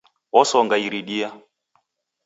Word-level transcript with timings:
Osonga 0.39 0.81
iridia 0.87 1.29